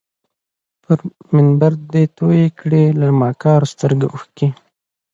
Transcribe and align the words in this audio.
پر 0.83 0.97
منبر 1.35 1.71
دي 1.75 1.83
ډیري 1.91 2.13
توی 2.17 2.43
کړې 2.59 2.83
له 2.99 3.07
مکارو 3.21 3.71
سترګو 3.73 4.07
اوښکي 4.11 4.47